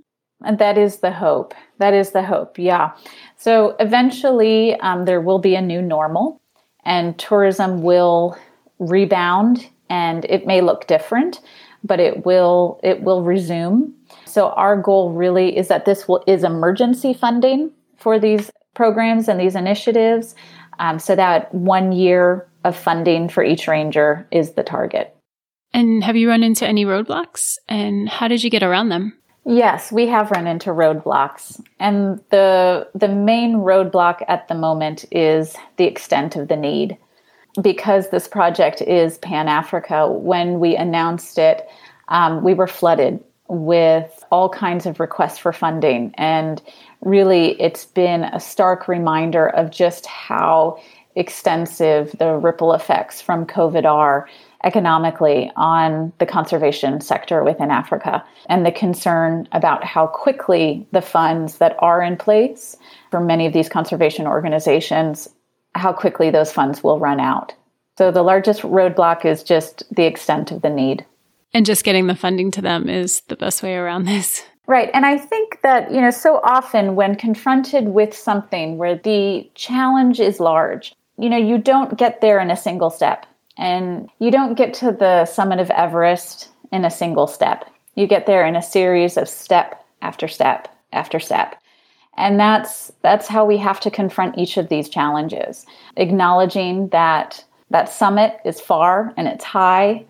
And 0.45 0.59
that 0.59 0.77
is 0.77 0.99
the 0.99 1.13
hope. 1.13 1.55
That 1.79 1.95
is 1.95 2.11
the 2.11 2.23
hope, 2.23 2.59
yeah. 2.59 2.93
So 3.37 3.77
eventually 3.81 4.75
um, 4.81 5.05
there 5.05 5.21
will 5.21 5.39
be 5.39 5.55
a 5.55 5.63
new 5.63 5.81
normal 5.81 6.41
and 6.85 7.19
tourism 7.19 7.83
will 7.83 8.37
rebound 8.79 9.69
and 9.89 10.25
it 10.27 10.47
may 10.47 10.61
look 10.61 10.87
different 10.87 11.41
but 11.85 12.01
it 12.01 12.25
will 12.25 12.81
it 12.83 13.03
will 13.03 13.23
resume 13.23 13.95
so 14.25 14.51
our 14.51 14.81
goal 14.81 15.13
really 15.13 15.57
is 15.57 15.69
that 15.69 15.85
this 15.85 16.09
will 16.09 16.23
is 16.27 16.43
emergency 16.43 17.13
funding 17.13 17.71
for 17.97 18.19
these 18.19 18.51
programs 18.75 19.29
and 19.29 19.39
these 19.39 19.55
initiatives 19.55 20.35
um, 20.79 20.99
so 20.99 21.15
that 21.17 21.53
one 21.55 21.93
year 21.93 22.47
of 22.65 22.77
funding 22.77 23.29
for 23.29 23.43
each 23.45 23.67
ranger 23.67 24.27
is 24.31 24.53
the 24.53 24.63
target 24.63 25.15
and 25.73 26.05
have 26.05 26.17
you 26.17 26.29
run 26.29 26.43
into 26.43 26.67
any 26.67 26.85
roadblocks 26.85 27.57
and 27.69 28.09
how 28.09 28.29
did 28.29 28.43
you 28.43 28.51
get 28.51 28.63
around 28.63 28.89
them 28.89 29.13
Yes, 29.45 29.91
we 29.91 30.07
have 30.07 30.31
run 30.31 30.47
into 30.47 30.71
roadblocks. 30.71 31.61
And 31.81 32.21
the 32.31 32.89
the 32.95 33.09
main 33.09 33.57
roadblock 33.57 34.23
at 34.29 34.47
the 34.47 34.55
moment 34.55 35.05
is 35.11 35.57
the 35.79 35.85
extent 35.85 36.37
of 36.37 36.49
the 36.49 36.57
need. 36.57 36.97
Because 37.61 38.09
this 38.09 38.29
project 38.29 38.81
is 38.81 39.19
Pan 39.19 39.49
Africa, 39.49 40.11
when 40.11 40.59
we 40.59 40.75
announced 40.75 41.39
it, 41.39 41.69
um, 42.09 42.43
we 42.43 42.55
were 42.55 42.67
flooded 42.67 43.23
with 43.53 44.25
all 44.31 44.49
kinds 44.49 44.87
of 44.87 44.99
requests 44.99 45.37
for 45.37 45.53
funding. 45.53 46.15
And 46.15 46.63
really, 47.03 47.61
it's 47.61 47.85
been 47.85 48.25
a 48.25 48.41
stark 48.41 48.89
reminder 48.89 49.47
of 49.47 49.71
just 49.71 50.07
how 50.07 50.81
extensive 51.17 52.17
the 52.19 52.33
ripple 52.37 52.73
effects 52.73 53.21
from 53.21 53.47
COVID 53.47 53.85
are 53.85 54.27
economically 54.65 55.53
on 55.55 56.15
the 56.17 56.25
conservation 56.25 57.03
sector 57.03 57.45
within 57.45 57.71
Africa 57.71 58.25
and 58.49 58.65
the 58.65 58.73
concern 58.73 59.47
about 59.53 59.85
how 59.85 60.07
quickly 60.07 60.87
the 60.93 61.03
funds 61.03 61.59
that 61.59 61.77
are 61.81 62.01
in 62.01 62.17
place 62.17 62.75
for 63.11 63.21
many 63.21 63.45
of 63.45 63.53
these 63.53 63.69
conservation 63.69 64.27
organizations, 64.27 65.29
how 65.75 65.93
quickly 65.93 66.31
those 66.31 66.51
funds 66.51 66.83
will 66.83 66.99
run 66.99 67.21
out. 67.21 67.53
So 67.99 68.11
the 68.11 68.23
largest 68.23 68.63
roadblock 68.63 69.27
is 69.27 69.43
just 69.43 69.83
the 69.95 70.05
extent 70.05 70.51
of 70.53 70.63
the 70.63 70.71
need. 70.71 71.05
And 71.55 71.67
just 71.67 71.85
getting 71.85 72.07
the 72.07 72.15
funding 72.15 72.51
to 72.53 72.63
them 72.63 72.89
is 72.89 73.21
the 73.29 73.37
best 73.37 73.63
way 73.63 73.77
around 73.77 74.05
this. 74.05 74.43
Right. 74.67 74.91
And 74.95 75.05
I 75.05 75.19
think 75.19 75.61
that, 75.63 75.91
you 75.93 76.01
know, 76.01 76.11
so 76.11 76.41
often 76.45 76.95
when 76.95 77.17
confronted 77.17 77.89
with 77.89 78.17
something 78.17 78.79
where 78.79 78.97
the 78.97 79.51
challenge 79.55 80.21
is 80.21 80.41
large, 80.41 80.95
you 81.19 81.29
know, 81.29 81.37
you 81.37 81.59
don't 81.59 81.99
get 81.99 82.21
there 82.21 82.41
in 82.41 82.51
a 82.51 82.57
single 82.57 82.91
step 82.91 83.27
and 83.57 84.09
you 84.19 84.31
don't 84.31 84.55
get 84.55 84.73
to 84.75 84.93
the 84.93 85.25
summit 85.27 85.59
of 85.59 85.71
Everest 85.71 86.49
in 86.71 86.85
a 86.85 86.91
single 86.91 87.27
step. 87.27 87.69
You 87.97 88.07
get 88.07 88.27
there 88.27 88.47
in 88.47 88.57
a 88.57 88.63
series 88.63 89.17
of 89.17 89.29
step 89.29 89.85
after 90.01 90.29
step 90.29 90.69
after 90.93 91.21
step. 91.21 91.61
And 92.17 92.39
that's 92.39 92.93
that's 93.03 93.27
how 93.27 93.45
we 93.45 93.57
have 93.59 93.81
to 93.81 93.91
confront 93.91 94.39
each 94.39 94.57
of 94.57 94.69
these 94.69 94.89
challenges, 94.89 95.67
acknowledging 95.97 96.89
that 96.89 97.45
that 97.71 97.89
summit 97.89 98.39
is 98.45 98.61
far 98.61 99.13
and 99.17 99.27
it's 99.27 99.45
high, 99.45 100.05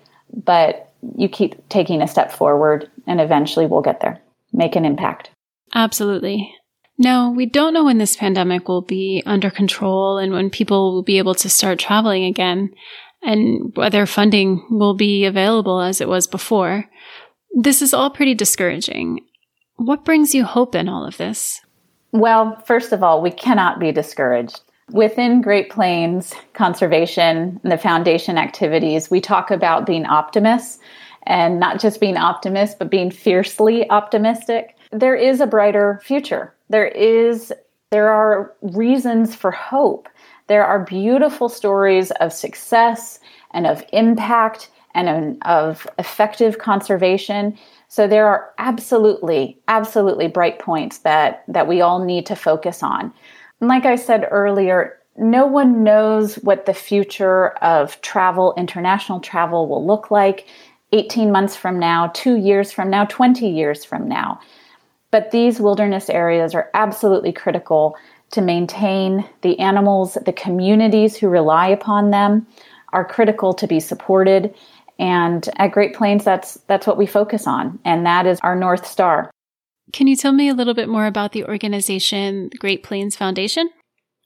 but 0.45 0.92
you 1.17 1.29
keep 1.29 1.69
taking 1.69 2.03
a 2.03 2.09
step 2.09 2.33
forward 2.33 2.91
and 3.07 3.21
eventually 3.21 3.67
we'll 3.67 3.83
get 3.83 4.01
there. 4.01 4.21
Make 4.53 4.77
an 4.77 4.85
impact. 4.85 5.31
Absolutely. 5.75 6.55
Now, 6.99 7.31
we 7.33 7.47
don't 7.47 7.75
know 7.75 7.85
when 7.85 7.99
this 7.99 8.17
pandemic 8.17 8.69
will 8.69 8.83
be 8.83 9.23
under 9.27 9.51
control 9.51 10.19
and 10.19 10.33
when 10.33 10.51
people 10.51 10.93
will 10.93 11.03
be 11.03 11.19
able 11.19 11.35
to 11.37 11.49
start 11.49 11.79
traveling 11.79 12.25
again 12.25 12.75
and 13.23 13.75
whether 13.77 14.05
funding 14.07 14.65
will 14.71 14.95
be 14.95 15.25
available 15.25 15.81
as 15.81 16.01
it 16.01 16.09
was 16.09 16.27
before. 16.27 16.89
This 17.55 17.83
is 17.83 17.95
all 17.95 18.11
pretty 18.11 18.35
discouraging. 18.35 19.21
What 19.77 20.05
brings 20.05 20.35
you 20.35 20.45
hope 20.45 20.75
in 20.75 20.89
all 20.89 21.07
of 21.07 21.17
this? 21.17 21.61
Well, 22.13 22.63
first 22.67 22.93
of 22.93 23.03
all, 23.03 23.23
we 23.23 23.31
cannot 23.31 23.81
be 23.81 23.91
discouraged. 23.91 24.61
Within 24.93 25.41
Great 25.41 25.71
Plains 25.71 26.35
Conservation 26.53 27.59
and 27.63 27.73
the 27.73 27.79
foundation 27.79 28.37
activities, 28.37 29.11
we 29.11 29.23
talk 29.23 29.51
about 29.51 29.87
being 29.87 30.05
optimists 30.05 30.79
and 31.23 31.59
not 31.59 31.81
just 31.81 31.99
being 31.99 32.19
optimists, 32.19 32.77
but 32.79 32.91
being 32.91 33.11
fiercely 33.11 33.89
optimistic. 33.89 34.77
There 34.91 35.17
is 35.17 35.41
a 35.41 35.47
brighter 35.47 36.01
future. 36.05 36.55
There 36.69 36.89
is 36.89 37.53
there 37.91 38.11
are 38.11 38.55
reasons 38.61 39.35
for 39.35 39.51
hope. 39.51 40.09
There 40.47 40.65
are 40.65 40.85
beautiful 40.85 41.49
stories 41.49 42.11
of 42.13 42.33
success 42.33 43.19
and 43.53 43.67
of 43.67 43.85
impact 43.93 44.71
and 44.95 45.39
of 45.43 45.87
effective 45.99 46.59
conservation. 46.59 47.59
So 47.89 48.07
there 48.07 48.27
are 48.27 48.51
absolutely, 48.59 49.59
absolutely 49.69 50.29
bright 50.29 50.59
points 50.59 50.99
that, 50.99 51.45
that 51.49 51.67
we 51.67 51.81
all 51.81 52.05
need 52.05 52.27
to 52.27 52.37
focus 52.37 52.83
on. 52.83 53.13
Like 53.63 53.87
I 53.87 53.95
said 53.95 54.27
earlier, 54.29 54.99
no 55.17 55.47
one 55.47 55.85
knows 55.85 56.35
what 56.35 56.67
the 56.67 56.75
future 56.75 57.51
of 57.63 58.01
travel, 58.01 58.55
international 58.57 59.21
travel, 59.21 59.69
will 59.69 59.87
look 59.87 60.11
like 60.11 60.49
18 60.91 61.31
months 61.31 61.55
from 61.55 61.79
now, 61.79 62.09
two 62.13 62.35
years 62.35 62.73
from 62.73 62.91
now, 62.91 63.05
20 63.05 63.49
years 63.49 63.85
from 63.85 64.09
now. 64.09 64.41
But 65.13 65.31
these 65.31 65.61
wilderness 65.61 66.11
areas 66.11 66.57
are 66.57 66.71
absolutely 66.75 67.33
critical 67.33 67.97
to 68.33 68.41
maintain 68.41 69.29
the 69.43 69.57
animals, 69.61 70.19
the 70.27 70.33
communities 70.33 71.17
who 71.17 71.29
rely 71.29 71.69
upon 71.69 72.11
them 72.11 72.49
are 72.93 73.05
critical 73.05 73.55
to 73.55 73.69
be 73.69 73.79
supported. 73.79 74.53
And 74.99 75.49
at 75.57 75.69
Great 75.69 75.95
Plains, 75.95 76.25
that's 76.25 76.55
that's 76.67 76.87
what 76.87 76.99
we 76.99 77.07
focus 77.07 77.47
on, 77.47 77.79
and 77.85 78.05
that 78.07 78.27
is 78.27 78.41
our 78.43 78.57
north 78.57 78.87
star. 78.87 79.32
Can 79.93 80.07
you 80.07 80.17
tell 80.17 80.33
me 80.33 80.49
a 80.49 80.55
little 80.55 80.75
bit 80.75 80.89
more 80.89 81.07
about 81.07 81.33
the 81.33 81.45
organization, 81.45 82.51
Great 82.59 82.83
Plains 82.83 83.17
Foundation? 83.17 83.71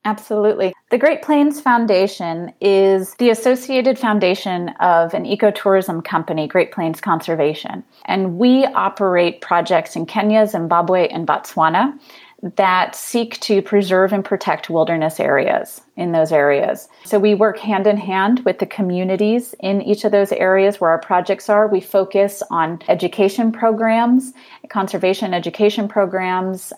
Absolutely. 0.05 0.73
The 0.93 0.99
Great 0.99 1.23
Plains 1.23 1.61
Foundation 1.61 2.53
is 2.61 3.15
the 3.15 3.31
associated 3.31 3.99
foundation 3.99 4.69
of 4.79 5.15
an 5.15 5.25
ecotourism 5.25 6.05
company, 6.05 6.47
Great 6.47 6.71
Plains 6.71 7.01
Conservation. 7.01 7.83
And 8.05 8.39
we 8.39 8.67
operate 8.67 9.41
projects 9.41 9.97
in 9.97 10.07
Kenya, 10.07 10.47
Zimbabwe, 10.47 11.09
and 11.09 11.27
Botswana 11.27 11.99
that 12.43 12.95
seek 12.95 13.41
to 13.41 13.63
preserve 13.63 14.13
and 14.13 14.25
protect 14.25 14.69
wilderness 14.69 15.19
areas 15.19 15.81
in 15.97 16.13
those 16.13 16.33
areas. 16.33 16.89
So 17.05 17.19
we 17.19 17.35
work 17.35 17.59
hand 17.59 17.87
in 17.87 17.97
hand 17.97 18.41
with 18.45 18.59
the 18.59 18.67
communities 18.67 19.55
in 19.61 19.81
each 19.83 20.05
of 20.05 20.13
those 20.13 20.33
areas 20.33 20.81
where 20.81 20.91
our 20.91 21.01
projects 21.01 21.49
are. 21.49 21.67
We 21.67 21.81
focus 21.81 22.43
on 22.51 22.83
education 22.89 23.53
programs, 23.53 24.33
conservation 24.69 25.33
education 25.33 25.89
programs, 25.89 26.73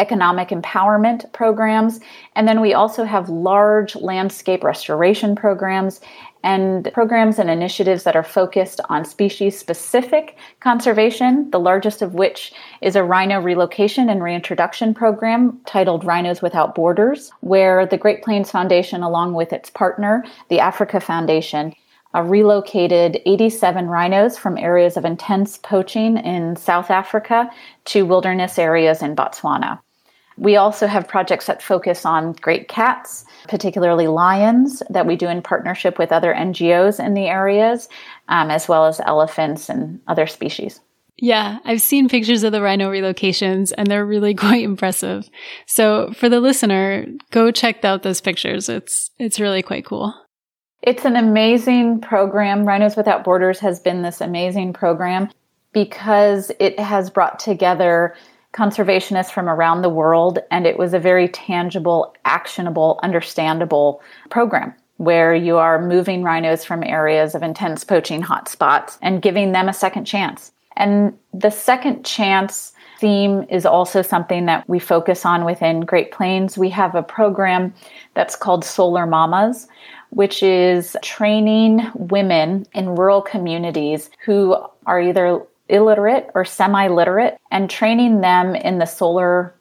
economic 0.00 0.48
empowerment 0.48 1.30
programs. 1.32 2.00
And 2.34 2.48
then 2.48 2.60
we 2.60 2.74
also 2.74 3.04
have 3.04 3.28
large 3.28 3.94
landscape 3.94 4.64
restoration 4.64 5.36
programs 5.36 6.00
and 6.42 6.90
programs 6.94 7.38
and 7.38 7.50
initiatives 7.50 8.04
that 8.04 8.16
are 8.16 8.22
focused 8.22 8.80
on 8.88 9.04
species 9.04 9.58
specific 9.58 10.36
conservation, 10.60 11.50
the 11.50 11.60
largest 11.60 12.00
of 12.00 12.14
which 12.14 12.52
is 12.80 12.96
a 12.96 13.04
rhino 13.04 13.40
relocation 13.40 14.08
and 14.08 14.22
reintroduction 14.22 14.94
program 14.94 15.60
titled 15.66 16.04
Rhinos 16.04 16.40
Without 16.40 16.74
Borders, 16.74 17.30
where 17.40 17.84
the 17.84 17.98
Great 17.98 18.22
Plains 18.22 18.50
Foundation, 18.50 19.02
along 19.02 19.34
with 19.34 19.52
its 19.52 19.68
partner, 19.68 20.24
the 20.48 20.60
Africa 20.60 20.98
Foundation, 20.98 21.74
uh, 22.14 22.22
relocated 22.22 23.20
87 23.26 23.86
rhinos 23.86 24.36
from 24.36 24.58
areas 24.58 24.96
of 24.96 25.04
intense 25.04 25.58
poaching 25.58 26.16
in 26.16 26.56
South 26.56 26.90
Africa 26.90 27.50
to 27.84 28.04
wilderness 28.04 28.58
areas 28.58 29.02
in 29.02 29.14
Botswana. 29.14 29.78
We 30.40 30.56
also 30.56 30.86
have 30.86 31.06
projects 31.06 31.46
that 31.46 31.62
focus 31.62 32.06
on 32.06 32.32
great 32.32 32.66
cats, 32.66 33.26
particularly 33.46 34.06
lions, 34.06 34.82
that 34.88 35.06
we 35.06 35.14
do 35.14 35.28
in 35.28 35.42
partnership 35.42 35.98
with 35.98 36.12
other 36.12 36.32
NGOs 36.32 36.98
in 36.98 37.12
the 37.12 37.26
areas, 37.26 37.90
um, 38.28 38.50
as 38.50 38.66
well 38.66 38.86
as 38.86 39.00
elephants 39.00 39.68
and 39.68 40.00
other 40.08 40.26
species. 40.26 40.80
Yeah, 41.18 41.58
I've 41.66 41.82
seen 41.82 42.08
pictures 42.08 42.42
of 42.42 42.52
the 42.52 42.62
rhino 42.62 42.90
relocations 42.90 43.70
and 43.76 43.86
they're 43.86 44.06
really 44.06 44.34
quite 44.46 44.64
impressive. 44.64 45.28
So 45.66 46.10
for 46.16 46.30
the 46.30 46.40
listener, 46.40 47.04
go 47.30 47.50
check 47.50 47.84
out 47.84 48.02
those 48.02 48.22
pictures. 48.22 48.70
It's 48.70 49.10
it's 49.18 49.40
really 49.40 49.62
quite 49.62 49.84
cool. 49.84 50.14
It's 50.80 51.04
an 51.04 51.16
amazing 51.16 52.00
program. 52.00 52.64
Rhinos 52.64 52.96
Without 52.96 53.24
Borders 53.24 53.60
has 53.60 53.78
been 53.78 54.00
this 54.00 54.22
amazing 54.22 54.72
program 54.72 55.28
because 55.74 56.50
it 56.58 56.80
has 56.80 57.10
brought 57.10 57.38
together 57.38 58.16
conservationists 58.52 59.30
from 59.30 59.48
around 59.48 59.82
the 59.82 59.88
world, 59.88 60.38
and 60.50 60.66
it 60.66 60.78
was 60.78 60.92
a 60.92 60.98
very 60.98 61.28
tangible, 61.28 62.14
actionable, 62.24 62.98
understandable 63.02 64.02
program 64.28 64.74
where 64.96 65.34
you 65.34 65.56
are 65.56 65.80
moving 65.80 66.22
rhinos 66.22 66.64
from 66.64 66.82
areas 66.84 67.34
of 67.34 67.42
intense 67.42 67.84
poaching 67.84 68.22
hotspots 68.22 68.98
and 69.00 69.22
giving 69.22 69.52
them 69.52 69.68
a 69.68 69.72
second 69.72 70.04
chance. 70.04 70.52
And 70.76 71.16
the 71.32 71.50
second 71.50 72.04
chance 72.04 72.72
theme 72.98 73.46
is 73.48 73.64
also 73.64 74.02
something 74.02 74.44
that 74.46 74.68
we 74.68 74.78
focus 74.78 75.24
on 75.24 75.44
within 75.44 75.80
Great 75.80 76.12
Plains. 76.12 76.58
We 76.58 76.68
have 76.70 76.94
a 76.94 77.02
program 77.02 77.72
that's 78.14 78.36
called 78.36 78.64
Solar 78.64 79.06
Mamas, 79.06 79.68
which 80.10 80.42
is 80.42 80.96
training 81.02 81.80
women 81.94 82.66
in 82.74 82.90
rural 82.90 83.22
communities 83.22 84.10
who 84.24 84.56
are 84.86 85.00
either 85.00 85.42
illiterate 85.70 86.30
or 86.34 86.44
semi 86.44 86.88
literate 86.88 87.38
and 87.50 87.70
training 87.70 88.20
them 88.20 88.54
in 88.54 88.78
the 88.78 88.86
solar 88.86 89.54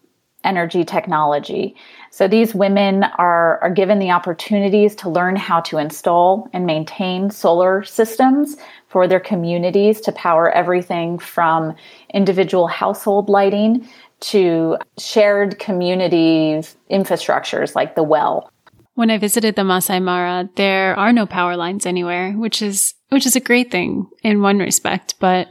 energy 0.43 0.85
technology. 0.85 1.75
So 2.11 2.27
these 2.27 2.55
women 2.55 3.03
are, 3.03 3.59
are 3.61 3.69
given 3.69 3.99
the 3.99 4.11
opportunities 4.11 4.95
to 4.95 5.09
learn 5.09 5.35
how 5.35 5.61
to 5.61 5.77
install 5.77 6.49
and 6.53 6.65
maintain 6.65 7.29
solar 7.29 7.83
systems 7.83 8.55
for 8.87 9.07
their 9.07 9.19
communities 9.19 10.01
to 10.01 10.11
power 10.13 10.49
everything 10.49 11.19
from 11.19 11.75
individual 12.13 12.67
household 12.67 13.29
lighting 13.29 13.87
to 14.21 14.77
shared 14.97 15.59
community 15.59 16.61
infrastructures 16.89 17.75
like 17.75 17.95
the 17.95 18.03
well. 18.03 18.51
When 18.99 19.11
I 19.11 19.17
visited 19.17 19.55
the 19.55 19.63
Masai 19.63 20.01
Mara, 20.01 20.49
there 20.57 20.93
are 20.99 21.13
no 21.13 21.25
power 21.25 21.55
lines 21.55 21.85
anywhere, 21.85 22.33
which 22.33 22.61
is 22.61 22.95
which 23.07 23.25
is 23.25 23.33
a 23.33 23.39
great 23.39 23.71
thing 23.71 24.09
in 24.23 24.41
one 24.41 24.59
respect. 24.59 25.15
But 25.21 25.47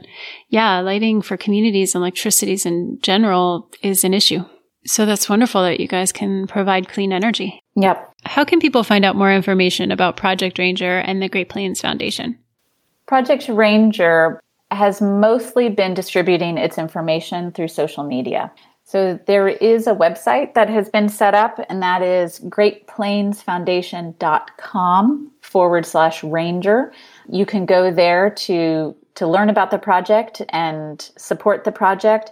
yeah, 0.49 0.81
lighting 0.81 1.23
for 1.23 1.35
communities 1.35 1.95
and 1.95 2.03
electricities 2.03 2.67
in 2.67 2.99
general 3.01 3.71
is 3.81 4.03
an 4.03 4.13
issue. 4.13 4.45
So 4.85 5.07
that's 5.07 5.27
wonderful 5.27 5.63
that 5.63 5.79
you 5.79 5.87
guys 5.87 6.11
can 6.11 6.45
provide 6.45 6.89
clean 6.89 7.11
energy. 7.11 7.59
Yep. 7.75 8.13
How 8.23 8.45
can 8.45 8.59
people 8.59 8.83
find 8.83 9.03
out 9.03 9.15
more 9.15 9.33
information 9.33 9.91
about 9.91 10.15
Project 10.15 10.59
Ranger 10.59 10.99
and 10.99 11.19
the 11.19 11.27
Great 11.27 11.49
Plains 11.49 11.81
Foundation? 11.81 12.37
Project 13.07 13.49
Ranger 13.49 14.39
has 14.69 15.01
mostly 15.01 15.69
been 15.69 15.95
distributing 15.95 16.59
its 16.59 16.77
information 16.77 17.51
through 17.51 17.69
social 17.69 18.03
media. 18.03 18.51
So 18.89 19.19
there 19.27 19.47
is 19.47 19.85
a 19.85 19.93
website 19.93 20.55
that 20.55 20.67
has 20.67 20.89
been 20.89 21.09
set 21.09 21.35
up, 21.35 21.63
and 21.69 21.79
that 21.83 22.01
is 22.01 22.39
greatplainsfoundation.com 22.39 25.31
forward 25.41 25.85
slash 25.85 26.23
ranger. 26.23 26.91
You 27.31 27.45
can 27.45 27.67
go 27.67 27.93
there 27.93 28.31
to 28.31 28.95
to 29.13 29.27
learn 29.27 29.49
about 29.49 29.69
the 29.69 29.77
project 29.77 30.41
and 30.49 31.07
support 31.17 31.65
the 31.65 31.71
project. 31.71 32.31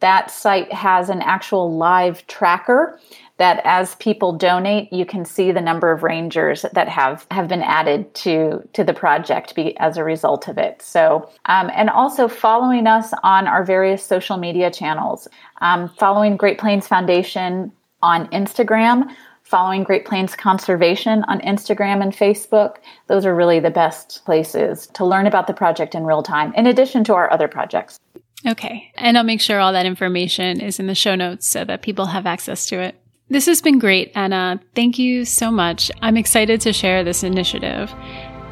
That 0.00 0.30
site 0.30 0.72
has 0.72 1.10
an 1.10 1.20
actual 1.20 1.76
live 1.76 2.26
tracker 2.26 2.98
that 3.38 3.60
as 3.64 3.94
people 3.96 4.32
donate, 4.32 4.92
you 4.92 5.06
can 5.06 5.24
see 5.24 5.52
the 5.52 5.60
number 5.60 5.90
of 5.90 6.02
rangers 6.02 6.64
that 6.72 6.88
have, 6.88 7.26
have 7.30 7.48
been 7.48 7.62
added 7.62 8.12
to, 8.14 8.68
to 8.72 8.84
the 8.84 8.92
project 8.92 9.54
be, 9.54 9.76
as 9.78 9.96
a 9.96 10.04
result 10.04 10.48
of 10.48 10.58
it. 10.58 10.82
So, 10.82 11.30
um, 11.46 11.70
and 11.74 11.88
also 11.88 12.28
following 12.28 12.86
us 12.86 13.12
on 13.22 13.46
our 13.46 13.64
various 13.64 14.04
social 14.04 14.36
media 14.36 14.70
channels, 14.70 15.28
um, 15.60 15.88
following 15.88 16.36
Great 16.36 16.58
Plains 16.58 16.88
Foundation 16.88 17.72
on 18.02 18.26
Instagram, 18.28 19.08
following 19.44 19.84
Great 19.84 20.04
Plains 20.04 20.34
Conservation 20.36 21.24
on 21.28 21.40
Instagram 21.40 22.02
and 22.02 22.12
Facebook. 22.12 22.76
Those 23.06 23.24
are 23.24 23.34
really 23.34 23.60
the 23.60 23.70
best 23.70 24.24
places 24.24 24.88
to 24.88 25.06
learn 25.06 25.26
about 25.26 25.46
the 25.46 25.54
project 25.54 25.94
in 25.94 26.04
real 26.04 26.22
time, 26.22 26.52
in 26.54 26.66
addition 26.66 27.04
to 27.04 27.14
our 27.14 27.32
other 27.32 27.48
projects. 27.48 27.98
Okay. 28.46 28.92
And 28.96 29.16
I'll 29.16 29.24
make 29.24 29.40
sure 29.40 29.58
all 29.58 29.72
that 29.72 29.86
information 29.86 30.60
is 30.60 30.78
in 30.78 30.86
the 30.86 30.94
show 30.94 31.14
notes 31.14 31.48
so 31.48 31.64
that 31.64 31.82
people 31.82 32.06
have 32.06 32.26
access 32.26 32.66
to 32.66 32.80
it. 32.80 33.00
This 33.30 33.44
has 33.44 33.60
been 33.60 33.78
great, 33.78 34.10
Anna. 34.14 34.58
Thank 34.74 34.98
you 34.98 35.26
so 35.26 35.50
much. 35.50 35.90
I'm 36.00 36.16
excited 36.16 36.62
to 36.62 36.72
share 36.72 37.04
this 37.04 37.22
initiative. 37.22 37.94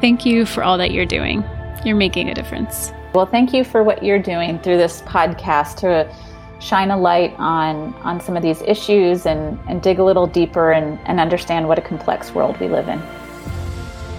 Thank 0.01 0.23
you 0.23 0.45
for 0.45 0.63
all 0.63 0.77
that 0.77 0.91
you're 0.91 1.03
doing. 1.03 1.43
You're 1.83 1.95
making 1.95 2.29
a 2.29 2.35
difference. 2.35 2.91
Well, 3.15 3.25
thank 3.25 3.53
you 3.53 3.63
for 3.63 3.83
what 3.83 4.03
you're 4.03 4.21
doing 4.21 4.59
through 4.59 4.77
this 4.77 5.01
podcast 5.01 5.77
to 5.77 6.15
shine 6.59 6.91
a 6.91 6.97
light 6.97 7.33
on, 7.39 7.95
on 8.03 8.21
some 8.21 8.37
of 8.37 8.43
these 8.43 8.61
issues 8.61 9.25
and, 9.25 9.59
and 9.67 9.81
dig 9.81 9.97
a 9.97 10.03
little 10.03 10.27
deeper 10.27 10.71
and, 10.71 10.99
and 11.07 11.19
understand 11.19 11.67
what 11.67 11.79
a 11.79 11.81
complex 11.81 12.35
world 12.35 12.59
we 12.59 12.67
live 12.67 12.87
in. 12.87 12.99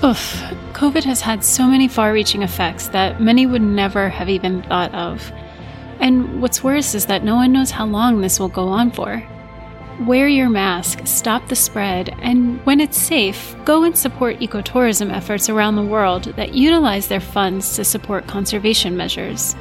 Oof, 0.04 0.42
COVID 0.72 1.04
has 1.04 1.20
had 1.20 1.44
so 1.44 1.68
many 1.68 1.86
far 1.86 2.12
reaching 2.12 2.42
effects 2.42 2.88
that 2.88 3.20
many 3.20 3.46
would 3.46 3.62
never 3.62 4.08
have 4.08 4.28
even 4.28 4.64
thought 4.64 4.92
of. 4.92 5.30
And 6.00 6.42
what's 6.42 6.64
worse 6.64 6.96
is 6.96 7.06
that 7.06 7.22
no 7.22 7.36
one 7.36 7.52
knows 7.52 7.70
how 7.70 7.86
long 7.86 8.22
this 8.22 8.40
will 8.40 8.48
go 8.48 8.66
on 8.66 8.90
for. 8.90 9.24
Wear 10.06 10.28
your 10.28 10.48
mask, 10.48 11.00
stop 11.06 11.48
the 11.48 11.56
spread, 11.56 12.14
and 12.22 12.64
when 12.64 12.80
it's 12.80 12.96
safe, 12.96 13.56
go 13.64 13.82
and 13.82 13.98
support 13.98 14.38
ecotourism 14.38 15.12
efforts 15.12 15.48
around 15.48 15.74
the 15.74 15.82
world 15.84 16.24
that 16.36 16.54
utilize 16.54 17.08
their 17.08 17.18
funds 17.18 17.74
to 17.74 17.84
support 17.84 18.28
conservation 18.28 18.96
measures. 18.96 19.56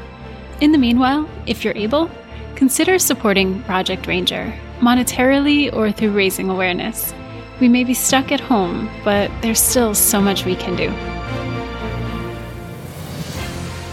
In 0.62 0.72
the 0.72 0.78
meanwhile, 0.78 1.28
if 1.48 1.66
you're 1.66 1.76
able, 1.76 2.12
consider 2.56 3.00
supporting 3.00 3.64
Project 3.64 4.06
Ranger, 4.06 4.54
monetarily 4.80 5.74
or 5.74 5.92
through 5.92 6.12
raising 6.12 6.52
awareness. 6.52 7.16
We 7.60 7.68
may 7.68 7.84
be 7.84 7.96
stuck 7.96 8.32
at 8.32 8.40
home, 8.40 8.92
but 9.04 9.32
there's 9.42 9.60
still 9.60 9.96
so 9.96 10.22
much 10.22 10.46
we 10.46 10.56
can 10.56 10.76
do. 10.76 10.90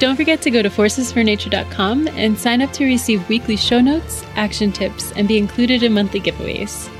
Don't 0.05 0.17
forget 0.17 0.43
to 0.43 0.51
go 0.51 0.61
to 0.61 0.69
forcesfornature.com 0.69 2.09
and 2.09 2.39
sign 2.39 2.61
up 2.61 2.71
to 2.75 2.85
receive 2.85 3.27
weekly 3.27 3.57
show 3.57 3.81
notes, 3.81 4.23
action 4.35 4.71
tips, 4.71 5.13
and 5.13 5.27
be 5.27 5.39
included 5.39 5.83
in 5.83 5.95
monthly 5.95 6.21
giveaways. 6.21 6.91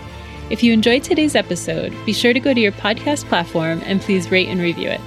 If 0.49 0.63
you 0.63 0.73
enjoyed 0.73 1.05
today's 1.05 1.35
episode, 1.35 1.95
be 2.07 2.15
sure 2.15 2.33
to 2.33 2.41
go 2.41 2.55
to 2.55 2.61
your 2.61 2.73
podcast 2.73 3.27
platform 3.27 3.83
and 3.85 4.01
please 4.01 4.31
rate 4.31 4.49
and 4.49 4.59
review 4.59 4.89
it. 4.89 5.03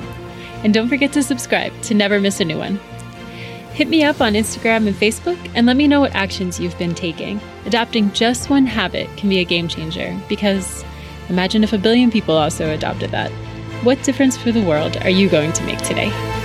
And 0.64 0.76
don't 0.76 0.90
forget 0.90 1.12
to 1.14 1.24
subscribe 1.24 1.74
to 1.82 1.96
never 1.96 2.20
miss 2.20 2.40
a 2.40 2.46
new 2.46 2.60
one. 2.60 2.80
Hit 3.74 3.88
me 3.88 4.04
up 4.04 4.22
on 4.22 4.34
Instagram 4.34 4.86
and 4.86 4.96
Facebook 4.96 5.40
and 5.56 5.66
let 5.66 5.76
me 5.76 5.88
know 5.88 6.02
what 6.02 6.14
actions 6.14 6.60
you've 6.60 6.78
been 6.78 6.94
taking. 6.94 7.42
Adopting 7.66 8.12
just 8.12 8.48
one 8.48 8.68
habit 8.68 9.10
can 9.18 9.28
be 9.28 9.40
a 9.40 9.44
game 9.44 9.68
changer 9.68 10.16
because 10.30 10.86
imagine 11.30 11.64
if 11.64 11.74
a 11.74 11.80
billion 11.80 12.12
people 12.12 12.38
also 12.38 12.72
adopted 12.72 13.10
that. 13.10 13.32
What 13.84 14.04
difference 14.04 14.38
for 14.38 14.52
the 14.52 14.64
world 14.64 14.98
are 14.98 15.10
you 15.10 15.28
going 15.28 15.52
to 15.54 15.64
make 15.64 15.80
today? 15.80 16.37